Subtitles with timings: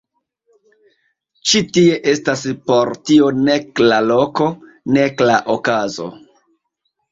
[1.49, 4.49] Ĉi tie estas por tio nek la loko,
[4.99, 6.11] nek la okazo.